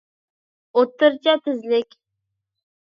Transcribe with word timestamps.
ئوتتۇرىچە 0.79 1.37
تېزلىك 1.45 1.97